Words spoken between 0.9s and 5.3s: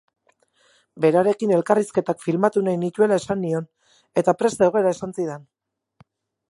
Berarekin elkarrizketak filmatu nahi nituela esan nion, eta prest zegoela esan